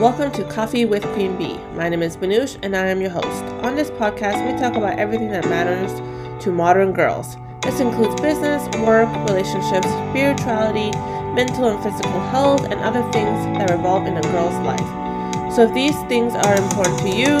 [0.00, 1.58] Welcome to Coffee with Queen.
[1.74, 3.42] My name is Banush and I am your host.
[3.64, 5.90] On this podcast, we talk about everything that matters
[6.44, 7.36] to modern girls.
[7.62, 10.96] This includes business, work, relationships, spirituality,
[11.34, 15.52] mental and physical health, and other things that revolve in a girl's life.
[15.52, 17.34] So if these things are important to you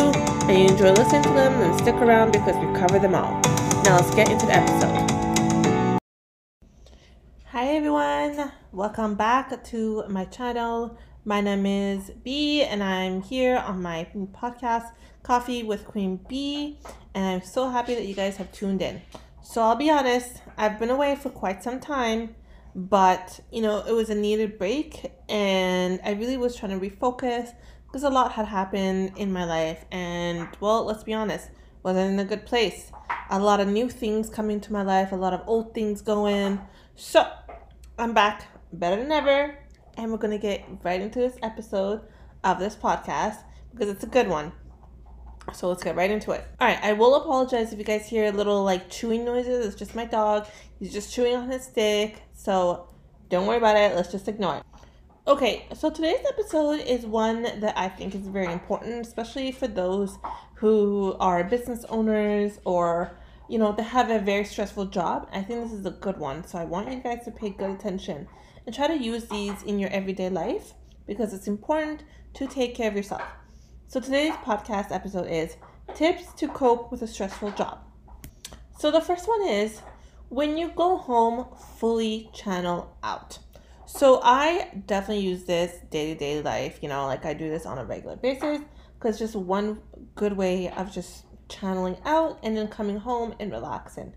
[0.50, 3.40] and you enjoy listening to them, then stick around because we cover them all.
[3.84, 6.00] Now let's get into the episode.
[7.52, 10.98] Hi everyone, welcome back to my channel.
[11.28, 14.92] My name is B, and I'm here on my podcast,
[15.22, 16.78] Coffee with Queen Bee,
[17.14, 19.02] and I'm so happy that you guys have tuned in.
[19.42, 22.34] So, I'll be honest, I've been away for quite some time,
[22.74, 27.54] but you know, it was a needed break, and I really was trying to refocus
[27.84, 31.50] because a lot had happened in my life, and well, let's be honest,
[31.82, 32.90] wasn't in a good place.
[33.28, 36.58] A lot of new things coming to my life, a lot of old things going.
[36.96, 37.30] So,
[37.98, 39.58] I'm back better than ever
[39.98, 42.00] and we're going to get right into this episode
[42.44, 43.38] of this podcast
[43.72, 44.52] because it's a good one.
[45.52, 46.46] So let's get right into it.
[46.60, 49.66] All right, I will apologize if you guys hear little like chewing noises.
[49.66, 50.46] It's just my dog.
[50.78, 52.22] He's just chewing on his stick.
[52.32, 52.88] So
[53.28, 53.96] don't worry about it.
[53.96, 54.62] Let's just ignore it.
[55.26, 60.18] Okay, so today's episode is one that I think is very important, especially for those
[60.54, 63.10] who are business owners or
[63.48, 65.28] you know they have a very stressful job.
[65.32, 66.46] I think this is a good one.
[66.46, 68.28] So I want you guys to pay good attention
[68.68, 70.74] and try to use these in your everyday life
[71.06, 72.02] because it's important
[72.34, 73.22] to take care of yourself.
[73.86, 75.56] So today's podcast episode is
[75.94, 77.78] tips to cope with a stressful job.
[78.78, 79.80] So the first one is
[80.28, 81.46] when you go home,
[81.78, 83.38] fully channel out.
[83.86, 87.64] So I definitely use this day to day life, you know, like I do this
[87.64, 88.60] on a regular basis
[88.98, 89.80] because just one
[90.14, 94.12] good way of just channeling out and then coming home and relaxing.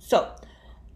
[0.00, 0.34] So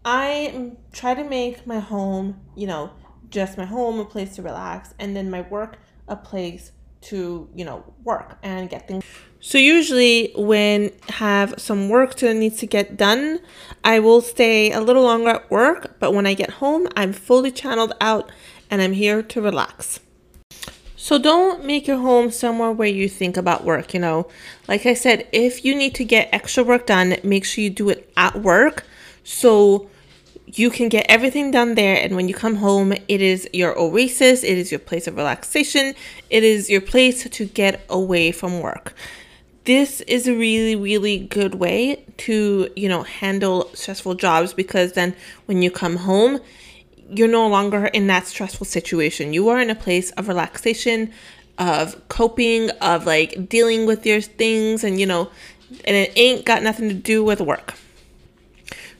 [0.09, 2.91] I try to make my home, you know,
[3.29, 7.65] just my home a place to relax, and then my work a place to, you
[7.65, 9.03] know, work and get things.
[9.41, 13.41] So usually when have some work that needs to get done,
[13.83, 17.51] I will stay a little longer at work, but when I get home, I'm fully
[17.51, 18.31] channeled out
[18.71, 19.99] and I'm here to relax.
[20.95, 24.29] So don't make your home somewhere where you think about work, you know.
[24.69, 27.89] Like I said, if you need to get extra work done, make sure you do
[27.89, 28.85] it at work.
[29.25, 29.89] So
[30.53, 34.43] you can get everything done there and when you come home it is your oasis
[34.43, 35.93] it is your place of relaxation
[36.29, 38.93] it is your place to get away from work.
[39.65, 45.15] This is a really really good way to you know handle stressful jobs because then
[45.45, 46.39] when you come home
[47.09, 49.31] you're no longer in that stressful situation.
[49.31, 51.13] You are in a place of relaxation
[51.57, 55.29] of coping of like dealing with your things and you know
[55.85, 57.73] and it ain't got nothing to do with work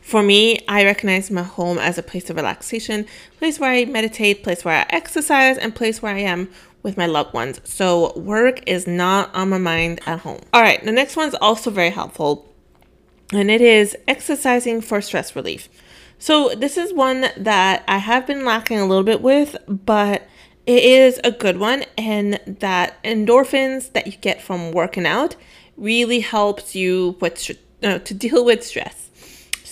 [0.07, 3.06] for me, I recognize my home as a place of relaxation,
[3.40, 6.50] place where I meditate, place where I exercise, and place where I am
[6.81, 7.59] with my loved ones.
[7.66, 10.40] So work is not on my mind at home.
[10.53, 12.47] All right, the next one's also very helpful,
[13.34, 15.68] and it is exercising for stress relief.
[16.18, 20.25] So this is one that I have been lacking a little bit with, but
[20.66, 25.35] it is a good one, and that endorphins that you get from working out
[25.75, 27.51] really helps you with
[27.84, 29.06] uh, to deal with stress.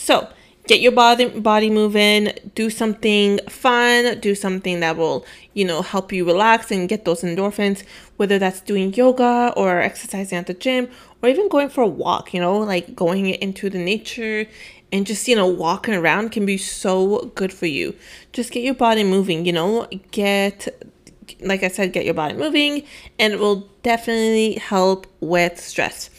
[0.06, 0.30] So
[0.68, 6.14] get your body body moving, do something fun, do something that will, you know, help
[6.14, 7.84] you relax and get those endorphins,
[8.18, 10.90] whether that's doing yoga or exercising at the gym
[11.24, 14.46] or even going for a walk, you know, like going into the nature
[14.92, 17.96] and just, you know, walking around can be so good for you.
[18.32, 20.68] Just get your body moving, you know, get
[21.42, 22.84] like I said, get your body moving
[23.18, 26.12] and it will definitely help with stress.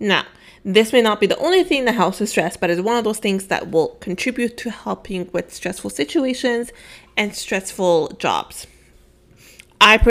[0.00, 0.24] Now,
[0.66, 3.04] this may not be the only thing that helps with stress, but it's one of
[3.04, 6.72] those things that will contribute to helping with stressful situations
[7.16, 8.66] and stressful jobs.
[9.80, 10.04] I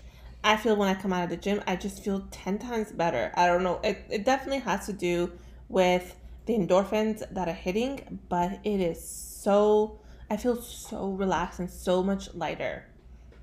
[0.46, 3.34] I feel when I come out of the gym, I just feel 10 times better.
[3.36, 3.82] I don't know.
[3.84, 5.32] It, it definitely has to do
[5.68, 10.00] with the endorphins that are hitting, but it is so,
[10.30, 12.86] I feel so relaxed and so much lighter,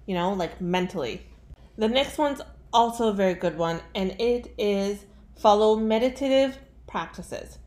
[0.06, 1.26] you know, like mentally.
[1.76, 2.40] The next one's
[2.72, 5.04] also a very good one, and it is
[5.36, 6.56] follow meditative
[6.92, 7.58] practices.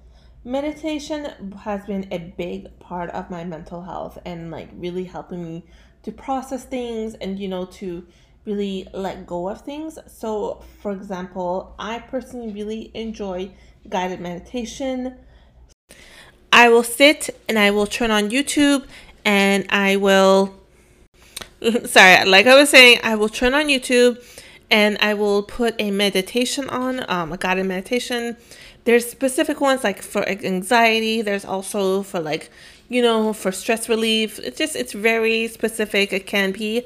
[0.45, 1.27] Meditation
[1.63, 5.65] has been a big part of my mental health and like really helping me
[6.03, 8.05] to process things and you know to
[8.45, 9.97] really let go of things.
[10.05, 13.49] So, for example, I personally really enjoy
[13.89, 15.15] guided meditation.
[16.53, 18.85] I will sit and I will turn on YouTube
[19.25, 20.53] and I will
[21.85, 24.23] sorry, like I was saying, I will turn on YouTube
[24.69, 28.37] and I will put a meditation on, um, a guided meditation
[28.85, 32.49] there's specific ones like for anxiety there's also for like
[32.87, 36.83] you know for stress relief it's just it's very specific it can be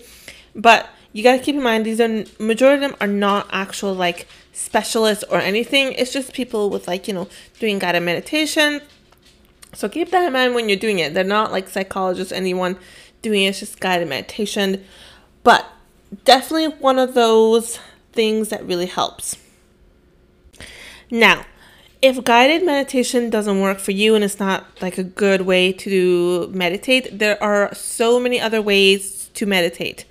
[0.55, 3.93] but you got to keep in mind these are majority of them are not actual
[3.93, 4.27] like
[4.59, 5.93] specialists or anything.
[5.93, 7.27] It's just people with like, you know,
[7.59, 8.81] doing guided meditation.
[9.73, 11.13] So keep that in mind when you're doing it.
[11.13, 12.77] They're not like psychologists, anyone
[13.21, 14.83] doing it, it's just guided meditation.
[15.43, 15.65] But
[16.25, 17.79] definitely one of those
[18.11, 19.37] things that really helps.
[21.09, 21.45] Now,
[22.01, 26.47] if guided meditation doesn't work for you and it's not like a good way to
[26.53, 30.05] meditate, there are so many other ways to meditate.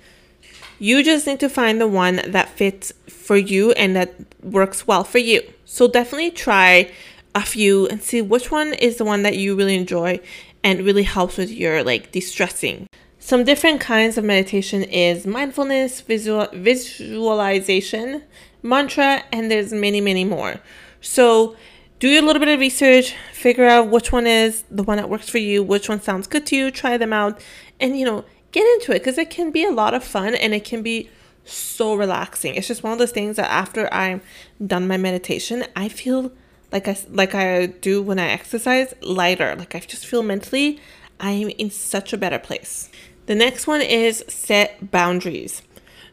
[0.77, 4.13] You just need to find the one that fits for you and that
[4.43, 5.41] works well for you.
[5.65, 6.91] So definitely try
[7.35, 10.19] a few and see which one is the one that you really enjoy
[10.63, 12.87] and really helps with your like distressing.
[13.19, 18.23] Some different kinds of meditation is mindfulness, visual, visualization,
[18.63, 20.61] mantra, and there's many, many more.
[21.01, 21.55] So
[21.99, 25.29] do a little bit of research, figure out which one is the one that works
[25.29, 27.39] for you, which one sounds good to you, try them out,
[27.79, 30.53] and you know, get into it because it can be a lot of fun and
[30.53, 31.09] it can be
[31.43, 32.55] so relaxing.
[32.55, 34.21] It's just one of those things that after I'm
[34.65, 36.31] done my meditation, I feel
[36.71, 39.55] like I like I do when I exercise lighter.
[39.57, 40.79] Like I just feel mentally
[41.19, 42.89] I'm in such a better place.
[43.25, 45.61] The next one is set boundaries.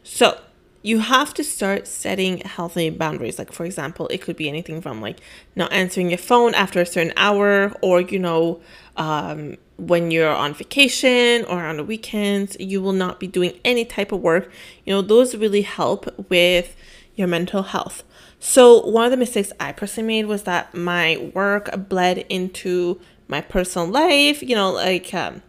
[0.03, 0.39] So
[0.81, 3.37] you have to start setting healthy boundaries.
[3.39, 5.17] Like, for example, it could be anything from like
[5.55, 8.61] not answering your phone after a certain hour, or you know,
[8.95, 13.85] um, when you're on vacation or on the weekends, you will not be doing any
[13.85, 14.51] type of work.
[14.85, 16.75] You know, those really help with
[17.15, 18.03] your mental health.
[18.39, 23.41] So, one of the mistakes I personally made was that my work bled into my
[23.41, 24.41] personal life.
[24.43, 25.41] You know, like, um,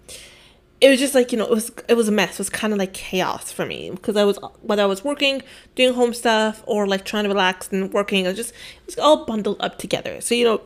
[0.81, 2.33] it was just like you know it was it was a mess.
[2.35, 5.43] It was kind of like chaos for me because i was whether i was working
[5.75, 8.99] doing home stuff or like trying to relax and working it was just it was
[8.99, 10.21] all bundled up together.
[10.21, 10.61] So you know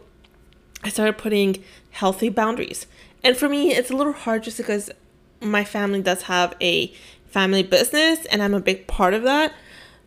[0.84, 2.86] i started putting healthy boundaries.
[3.24, 4.90] And for me it's a little hard just because
[5.40, 6.92] my family does have a
[7.26, 9.54] family business and i'm a big part of that.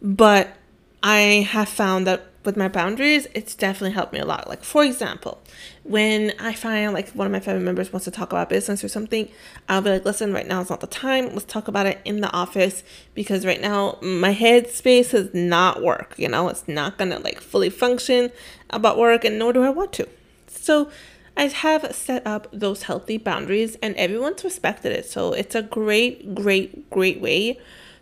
[0.01, 0.55] But
[1.01, 4.47] i have found that with my boundaries, it's definitely helped me a lot.
[4.47, 5.41] Like, for example,
[5.83, 8.87] when I find like one of my family members wants to talk about business or
[8.87, 9.29] something,
[9.69, 11.29] I'll be like, listen, right now is not the time.
[11.29, 12.83] Let's talk about it in the office
[13.13, 16.15] because right now my head space does not work.
[16.17, 18.31] You know, it's not gonna like fully function
[18.69, 20.07] about work, and nor do I want to.
[20.47, 20.89] So,
[21.37, 25.05] I have set up those healthy boundaries, and everyone's respected it.
[25.05, 27.59] So, it's a great, great, great way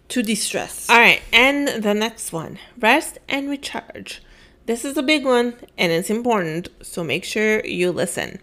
[0.09, 0.89] to de stress.
[0.89, 4.21] All right, and the next one rest and recharge.
[4.65, 8.39] This is a big one and it's important, so make sure you listen.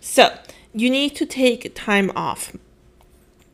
[0.00, 0.36] So,
[0.74, 2.54] you need to take time off,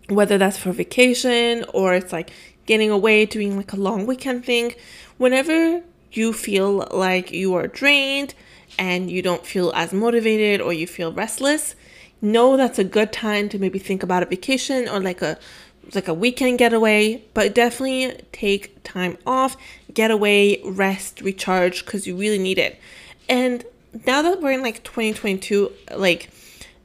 [0.09, 2.31] whether that's for vacation or it's like
[2.67, 4.75] getting away, doing like a long weekend thing.
[5.17, 8.35] Whenever you feel like you are drained
[8.79, 11.77] and you don't feel as motivated or you feel restless,
[12.21, 15.39] know that's a good time to maybe think about a vacation or like a
[15.95, 19.57] like a weekend getaway, but definitely take time off,
[19.93, 22.79] get away, rest, recharge because you really need it.
[23.29, 23.65] And
[24.07, 26.31] now that we're in like 2022, like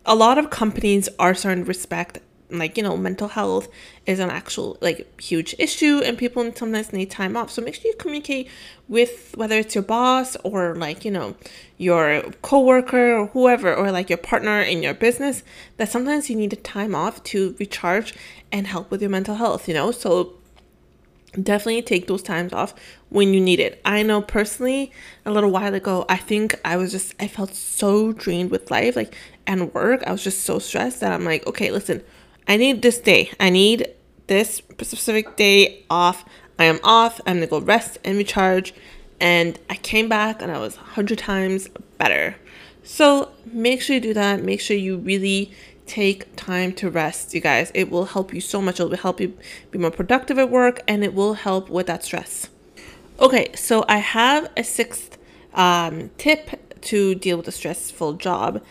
[0.05, 2.19] a lot of companies are starting to respect
[2.50, 3.68] like you know mental health
[4.06, 7.90] is an actual like huge issue and people sometimes need time off so make sure
[7.90, 8.48] you communicate
[8.88, 11.36] with whether it's your boss or like you know
[11.78, 15.44] your coworker or whoever or like your partner in your business
[15.78, 18.13] that sometimes you need a time off to recharge
[18.51, 20.34] and help with your mental health you know so
[21.42, 22.74] definitely take those times off
[23.10, 23.81] when you need it.
[23.86, 24.92] I know personally
[25.26, 28.95] a little while ago, I think I was just I felt so drained with life
[28.95, 29.16] like
[29.47, 30.04] and work.
[30.06, 32.04] I was just so stressed that I'm like, okay, listen,
[32.47, 33.31] I need this day.
[33.40, 33.88] I need
[34.28, 36.26] this specific day off.
[36.59, 37.19] I am off.
[37.26, 38.73] I'm gonna go rest and recharge.
[39.19, 42.35] And I came back and I was a hundred times better.
[42.83, 44.44] So make sure you do that.
[44.44, 45.52] Make sure you really
[45.85, 47.71] take time to rest, you guys.
[47.73, 48.80] It will help you so much.
[48.80, 49.38] It will help you
[49.71, 52.50] be more productive at work and it will help with that stress.
[53.19, 55.18] Okay, so I have a sixth
[55.54, 58.62] um, tip to deal with a stressful job,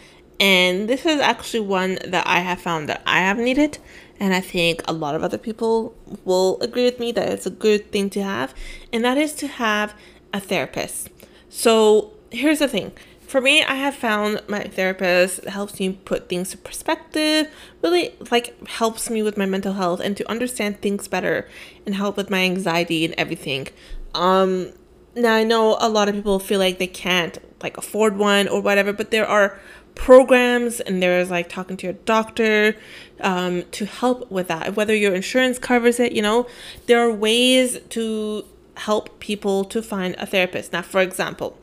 [0.43, 3.79] and this is actually one that I have found that I have needed.
[4.19, 5.95] And I think a lot of other people
[6.25, 8.53] will agree with me that it's a good thing to have.
[8.93, 9.95] And that is to have
[10.35, 11.11] a therapist.
[11.49, 12.91] So here's the thing.
[13.21, 17.47] For me, I have found my therapist helps me put things to perspective,
[17.81, 21.49] really like helps me with my mental health and to understand things better
[21.87, 23.69] and help with my anxiety and everything.
[24.13, 24.73] Um
[25.15, 28.61] now I know a lot of people feel like they can't like afford one or
[28.61, 29.59] whatever, but there are
[29.95, 32.75] programs and there's like talking to your doctor
[33.21, 34.75] um, to help with that.
[34.77, 36.47] Whether your insurance covers it you know
[36.87, 38.45] there are ways to
[38.77, 40.73] help people to find a therapist.
[40.73, 41.59] Now for example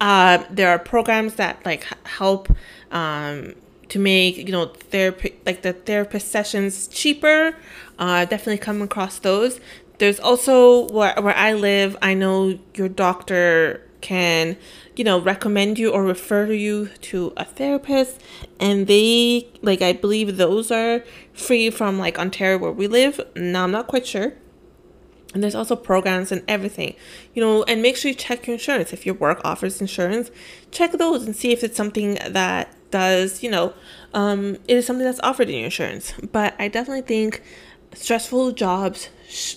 [0.00, 2.48] uh, there are programs that like help
[2.90, 3.54] um,
[3.88, 7.54] to make you know therapy like the therapist sessions cheaper.
[7.98, 9.60] Uh, definitely come across those.
[9.98, 14.56] There's also where, where I live, I know your doctor can,
[14.96, 18.20] you know, recommend you or refer you to a therapist.
[18.60, 23.20] And they, like, I believe those are free from like Ontario where we live.
[23.34, 24.34] Now, I'm not quite sure.
[25.32, 26.94] And there's also programs and everything,
[27.32, 28.92] you know, and make sure you check your insurance.
[28.92, 30.30] If your work offers insurance,
[30.70, 33.72] check those and see if it's something that does, you know,
[34.12, 36.12] um, it is something that's offered in your insurance.
[36.32, 37.42] But I definitely think
[37.94, 39.56] stressful jobs, sh-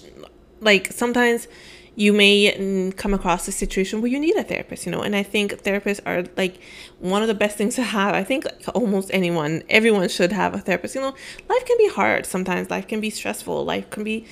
[0.62, 1.50] like sometimes
[1.96, 5.24] you may come across a situation where you need a therapist, you know, and I
[5.24, 6.60] think therapists are like
[7.00, 8.14] one of the best things to have.
[8.14, 10.96] I think like almost anyone, everyone should have a therapist.
[10.96, 11.16] You know,
[11.50, 14.26] life can be hard sometimes, life can be stressful, life can be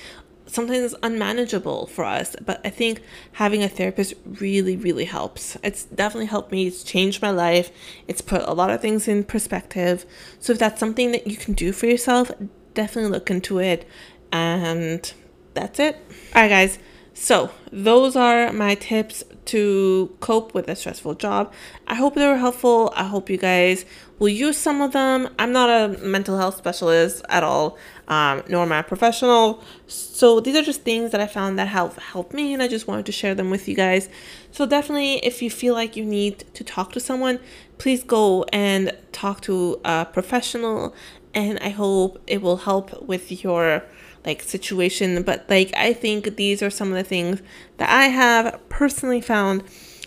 [0.46, 2.36] sometimes unmanageable for us.
[2.44, 3.00] But I think
[3.32, 5.56] having a therapist really, really helps.
[5.62, 6.66] It's definitely helped me.
[6.66, 7.70] It's changed my life.
[8.06, 10.04] It's put a lot of things in perspective.
[10.38, 12.30] So if that's something that you can do for yourself,
[12.74, 13.88] definitely look into it.
[14.30, 15.10] And
[15.54, 15.96] that's it.
[16.34, 16.78] All right, guys.
[17.16, 21.52] So, those are my tips to cope with a stressful job.
[21.86, 22.92] I hope they were helpful.
[22.96, 23.84] I hope you guys
[24.18, 25.28] will use some of them.
[25.38, 27.78] I'm not a mental health specialist at all,
[28.08, 29.62] um, nor am I a professional.
[29.86, 32.88] So, these are just things that I found that have helped me, and I just
[32.88, 34.08] wanted to share them with you guys.
[34.50, 37.38] So, definitely, if you feel like you need to talk to someone,
[37.78, 40.92] please go and talk to a professional,
[41.32, 43.84] and I hope it will help with your
[44.24, 45.22] like situation.
[45.22, 47.40] But like i think these are some of the things
[47.76, 49.62] that i have personally found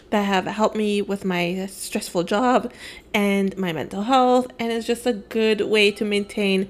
[0.09, 2.71] that have helped me with my stressful job
[3.13, 4.47] and my mental health.
[4.59, 6.69] And it's just a good way to maintain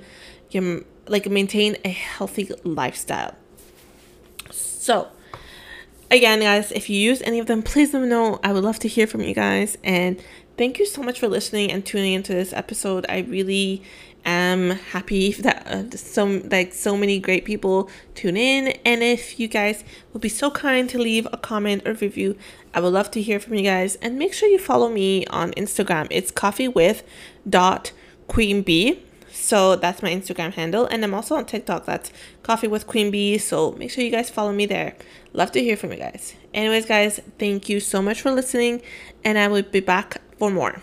[0.49, 3.35] your like maintain a healthy lifestyle.
[4.51, 5.09] So
[6.09, 8.39] again guys if you use any of them please let me know.
[8.43, 9.77] I would love to hear from you guys.
[9.83, 10.21] And
[10.57, 13.05] thank you so much for listening and tuning into this episode.
[13.07, 13.83] I really
[14.27, 18.67] am happy that uh, so like so many great people tune in.
[18.85, 22.37] And if you guys will be so kind to leave a comment or review
[22.73, 23.95] i would love to hear from you guys.
[23.95, 26.07] And make sure you follow me on instagram.
[26.11, 27.03] It's coffee with
[27.49, 27.93] dot
[28.27, 29.03] queen bee.
[29.31, 30.85] So that's my instagram handle.
[30.85, 31.85] And i'm also on tiktok.
[31.85, 32.11] That's
[32.43, 33.37] coffee with queen bee.
[33.37, 34.95] So make sure you guys follow me there.
[35.33, 36.35] Love to hear from you guys.
[36.53, 38.81] Anyways guys thank you so much for listening.
[39.23, 40.81] And i will be back for more